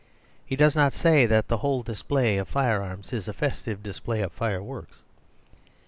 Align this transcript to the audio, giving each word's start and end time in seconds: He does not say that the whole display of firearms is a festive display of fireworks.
He 0.43 0.55
does 0.55 0.75
not 0.75 0.93
say 0.93 1.27
that 1.27 1.47
the 1.47 1.57
whole 1.57 1.83
display 1.83 2.37
of 2.37 2.47
firearms 2.47 3.13
is 3.13 3.27
a 3.27 3.33
festive 3.33 3.83
display 3.83 4.21
of 4.21 4.31
fireworks. 4.31 5.03